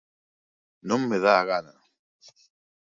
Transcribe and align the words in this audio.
Non 0.89 1.01
me 1.09 1.17
dá 1.25 1.33
a 1.39 1.47
gana. 1.51 1.75